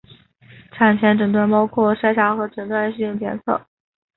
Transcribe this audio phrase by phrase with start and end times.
[0.71, 3.67] 产前诊断包括筛查和诊断性检测。